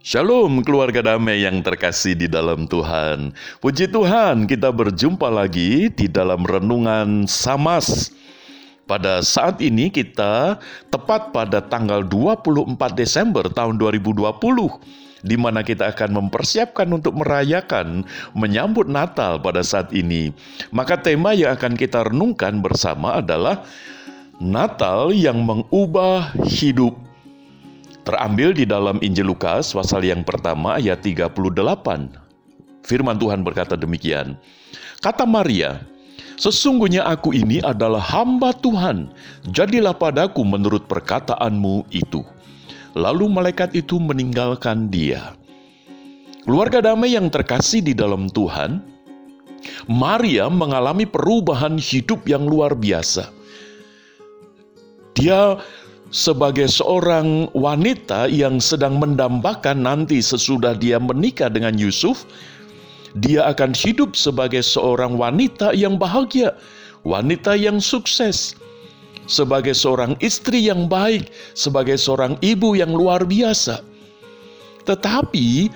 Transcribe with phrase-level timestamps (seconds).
[0.00, 3.36] Shalom keluarga damai yang terkasih di dalam Tuhan.
[3.60, 8.08] Puji Tuhan, kita berjumpa lagi di dalam renungan Samas.
[8.88, 10.56] Pada saat ini kita
[10.88, 14.40] tepat pada tanggal 24 Desember tahun 2020
[15.20, 18.00] di mana kita akan mempersiapkan untuk merayakan
[18.32, 20.32] menyambut Natal pada saat ini.
[20.72, 23.68] Maka tema yang akan kita renungkan bersama adalah
[24.40, 27.09] Natal yang mengubah hidup
[28.00, 31.36] Terambil di dalam Injil Lukas pasal yang pertama ayat 38.
[32.80, 34.40] Firman Tuhan berkata demikian.
[35.04, 35.84] Kata Maria,
[36.40, 39.12] Sesungguhnya aku ini adalah hamba Tuhan,
[39.52, 42.24] jadilah padaku menurut perkataanmu itu.
[42.96, 45.36] Lalu malaikat itu meninggalkan dia.
[46.48, 48.80] Keluarga damai yang terkasih di dalam Tuhan,
[49.84, 53.28] Maria mengalami perubahan hidup yang luar biasa.
[55.12, 55.60] Dia
[56.10, 62.26] sebagai seorang wanita yang sedang mendambakan nanti sesudah dia menikah dengan Yusuf,
[63.18, 66.54] dia akan hidup sebagai seorang wanita yang bahagia,
[67.06, 68.58] wanita yang sukses,
[69.30, 73.82] sebagai seorang istri yang baik, sebagai seorang ibu yang luar biasa.
[74.86, 75.70] Tetapi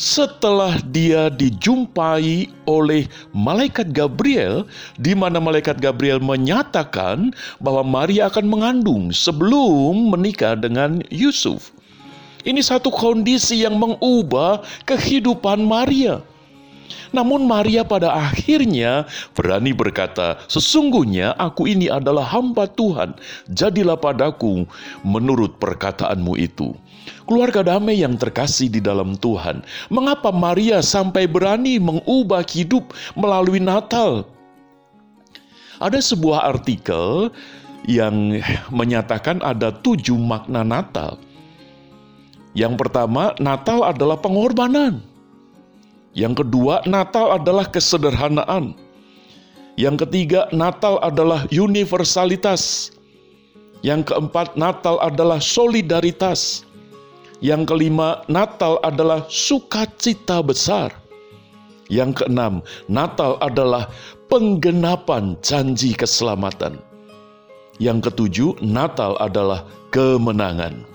[0.00, 3.04] setelah dia dijumpai oleh
[3.36, 4.64] malaikat Gabriel,
[4.96, 11.76] di mana malaikat Gabriel menyatakan bahwa Maria akan mengandung sebelum menikah dengan Yusuf.
[12.48, 16.24] Ini satu kondisi yang mengubah kehidupan Maria.
[17.10, 23.14] Namun Maria pada akhirnya berani berkata, "Sesungguhnya aku ini adalah hamba Tuhan,
[23.50, 24.66] jadilah padaku
[25.02, 26.74] menurut perkataanmu itu."
[27.26, 34.26] Keluarga damai yang terkasih di dalam Tuhan, mengapa Maria sampai berani mengubah hidup melalui Natal?
[35.80, 37.32] Ada sebuah artikel
[37.88, 41.16] yang menyatakan ada tujuh makna Natal.
[42.52, 45.09] Yang pertama, Natal adalah pengorbanan.
[46.10, 48.74] Yang kedua, Natal adalah kesederhanaan.
[49.78, 52.90] Yang ketiga, Natal adalah universalitas.
[53.86, 56.66] Yang keempat, Natal adalah solidaritas.
[57.38, 60.92] Yang kelima, Natal adalah sukacita besar.
[61.86, 62.60] Yang keenam,
[62.90, 63.88] Natal adalah
[64.26, 66.82] penggenapan janji keselamatan.
[67.80, 70.89] Yang ketujuh, Natal adalah kemenangan.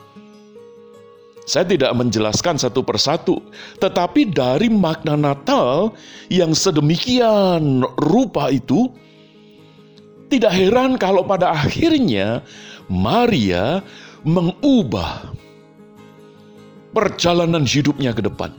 [1.46, 3.38] Saya tidak menjelaskan satu persatu,
[3.78, 5.94] tetapi dari makna Natal
[6.34, 8.90] yang sedemikian rupa itu,
[10.34, 12.42] tidak heran kalau pada akhirnya
[12.90, 13.86] Maria
[14.26, 15.30] mengubah
[16.98, 18.50] perjalanan hidupnya ke depan.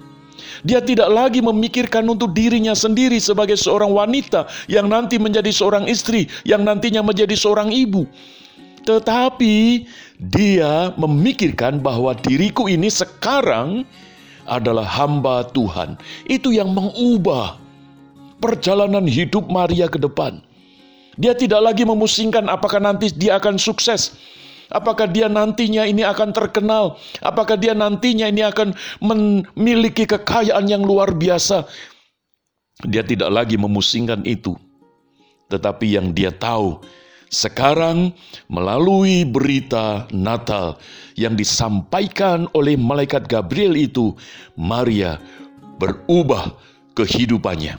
[0.63, 6.31] Dia tidak lagi memikirkan untuk dirinya sendiri sebagai seorang wanita yang nanti menjadi seorang istri,
[6.47, 8.07] yang nantinya menjadi seorang ibu.
[8.87, 9.85] Tetapi
[10.23, 13.83] dia memikirkan bahwa diriku ini sekarang
[14.47, 15.99] adalah hamba Tuhan.
[16.31, 17.59] Itu yang mengubah
[18.39, 20.39] perjalanan hidup Maria ke depan.
[21.19, 24.15] Dia tidak lagi memusingkan apakah nanti dia akan sukses,
[24.67, 26.99] Apakah dia nantinya ini akan terkenal?
[27.23, 31.63] Apakah dia nantinya ini akan memiliki kekayaan yang luar biasa?
[32.83, 34.59] Dia tidak lagi memusingkan itu.
[35.47, 36.83] Tetapi yang dia tahu,
[37.27, 38.15] sekarang
[38.47, 40.79] melalui berita Natal
[41.19, 44.15] yang disampaikan oleh malaikat Gabriel itu,
[44.55, 45.19] Maria
[45.77, 46.55] berubah
[46.95, 47.77] kehidupannya.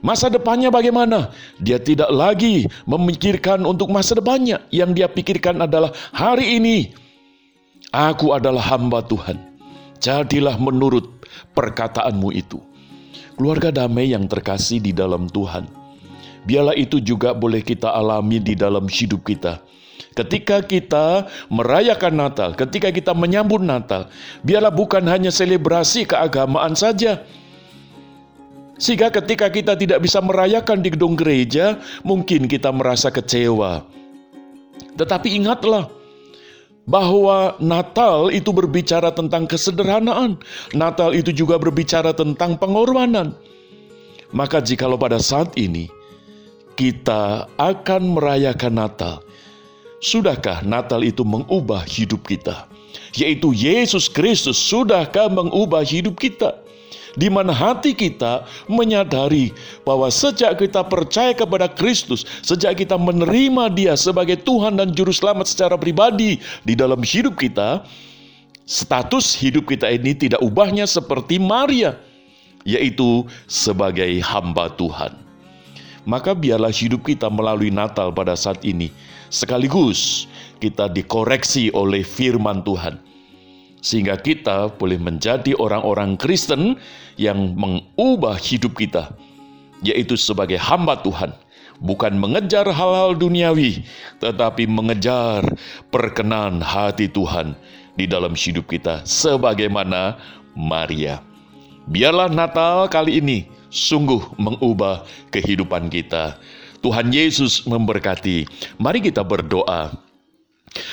[0.00, 1.28] Masa depannya bagaimana?
[1.60, 4.64] Dia tidak lagi memikirkan untuk masa depannya.
[4.72, 6.96] Yang dia pikirkan adalah hari ini.
[7.92, 9.36] Aku adalah hamba Tuhan.
[10.00, 11.04] Jadilah menurut
[11.52, 12.56] perkataanmu itu.
[13.36, 15.79] Keluarga damai yang terkasih di dalam Tuhan.
[16.48, 19.60] Biarlah itu juga boleh kita alami di dalam hidup kita.
[20.16, 24.10] Ketika kita merayakan Natal, ketika kita menyambut Natal,
[24.42, 27.22] biarlah bukan hanya selebrasi keagamaan saja,
[28.80, 33.84] sehingga ketika kita tidak bisa merayakan di gedung gereja, mungkin kita merasa kecewa.
[34.96, 35.92] Tetapi ingatlah,
[36.88, 40.40] bahwa Natal itu berbicara tentang kesederhanaan.
[40.74, 43.36] Natal itu juga berbicara tentang pengorbanan.
[44.34, 45.86] Maka jikalau pada saat ini
[46.74, 49.14] kita akan merayakan Natal,
[50.02, 52.66] sudahkah Natal itu mengubah hidup kita?
[53.14, 56.60] Yaitu Yesus Kristus sudahkah mengubah hidup kita?
[57.18, 59.50] di mana hati kita menyadari
[59.82, 65.50] bahwa sejak kita percaya kepada Kristus, sejak kita menerima Dia sebagai Tuhan dan Juru Selamat
[65.50, 67.82] secara pribadi di dalam hidup kita,
[68.68, 71.98] status hidup kita ini tidak ubahnya seperti Maria,
[72.62, 75.29] yaitu sebagai hamba Tuhan.
[76.08, 78.88] Maka biarlah hidup kita melalui Natal pada saat ini,
[79.28, 80.26] sekaligus
[80.60, 82.96] kita dikoreksi oleh firman Tuhan.
[83.80, 86.76] Sehingga kita boleh menjadi orang-orang Kristen
[87.16, 89.12] yang mengubah hidup kita,
[89.80, 91.32] yaitu sebagai hamba Tuhan,
[91.80, 93.80] bukan mengejar hal-hal duniawi,
[94.20, 95.48] tetapi mengejar
[95.88, 97.56] perkenan hati Tuhan
[97.96, 100.20] di dalam hidup kita, sebagaimana
[100.52, 101.24] Maria.
[101.88, 106.36] Biarlah Natal kali ini sungguh mengubah kehidupan kita.
[106.82, 108.44] Tuhan Yesus memberkati.
[108.76, 109.94] Mari kita berdoa.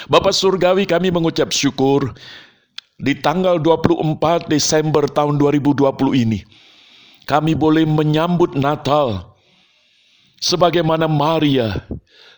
[0.10, 2.14] Bapak Surgawi kami mengucap syukur
[2.98, 5.86] di tanggal 24 Desember tahun 2020
[6.18, 6.42] ini.
[7.28, 9.36] Kami boleh menyambut Natal
[10.40, 11.84] sebagaimana Maria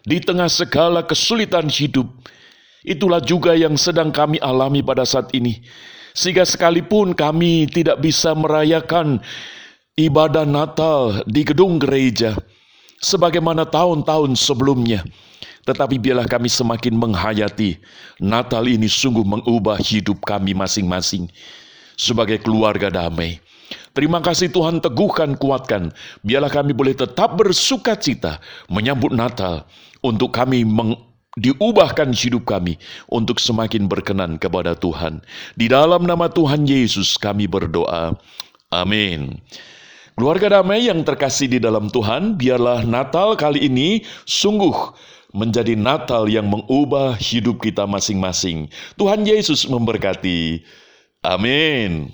[0.04, 2.10] di tengah segala kesulitan hidup.
[2.82, 5.62] Itulah juga yang sedang kami alami pada saat ini.
[6.16, 9.22] Sehingga sekalipun kami tidak bisa merayakan
[10.00, 12.40] ibadah Natal di gedung gereja
[13.04, 15.04] sebagaimana tahun-tahun sebelumnya.
[15.68, 17.78] Tetapi biarlah kami semakin menghayati
[18.24, 21.28] Natal ini sungguh mengubah hidup kami masing-masing
[22.00, 23.44] sebagai keluarga damai.
[23.92, 25.92] Terima kasih Tuhan teguhkan, kuatkan.
[26.24, 28.40] Biarlah kami boleh tetap bersuka cita
[28.72, 29.68] menyambut Natal
[30.00, 30.96] untuk kami meng
[31.38, 32.82] diubahkan hidup kami
[33.12, 35.22] untuk semakin berkenan kepada Tuhan.
[35.54, 38.18] Di dalam nama Tuhan Yesus kami berdoa.
[38.74, 39.38] Amin.
[40.20, 44.92] Keluarga damai yang terkasih di dalam Tuhan, biarlah Natal kali ini sungguh
[45.32, 48.68] menjadi Natal yang mengubah hidup kita masing-masing.
[49.00, 50.60] Tuhan Yesus memberkati.
[51.24, 52.12] Amin.